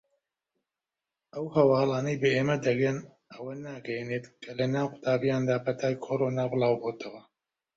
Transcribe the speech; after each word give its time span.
ئەو 1.33 1.45
هەواڵانەی 1.55 2.19
بە 2.21 2.29
ئێمە 2.35 2.57
دەگەن 2.67 2.97
ئەوە 3.33 3.53
ناگەیەنێت 3.65 4.25
کە 4.41 4.51
لەناو 4.59 4.87
قوتابییاندا 4.93 5.55
پەتای 5.65 5.95
کۆرۆنا 6.05 6.45
بڵاوبۆتەوە. 6.51 7.21